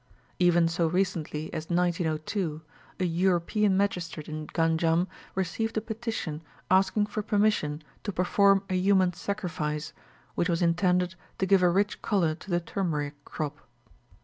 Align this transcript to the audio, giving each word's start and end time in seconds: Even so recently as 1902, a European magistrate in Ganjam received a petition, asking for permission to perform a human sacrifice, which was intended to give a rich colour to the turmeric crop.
Even 0.39 0.67
so 0.67 0.87
recently 0.87 1.53
as 1.53 1.69
1902, 1.69 2.63
a 2.99 3.05
European 3.05 3.77
magistrate 3.77 4.27
in 4.27 4.47
Ganjam 4.47 5.07
received 5.35 5.77
a 5.77 5.79
petition, 5.79 6.41
asking 6.71 7.05
for 7.05 7.21
permission 7.21 7.83
to 8.01 8.11
perform 8.11 8.63
a 8.67 8.73
human 8.73 9.13
sacrifice, 9.13 9.93
which 10.33 10.49
was 10.49 10.63
intended 10.63 11.13
to 11.37 11.45
give 11.45 11.61
a 11.61 11.69
rich 11.69 12.01
colour 12.01 12.33
to 12.33 12.49
the 12.49 12.59
turmeric 12.59 13.13
crop. 13.25 13.59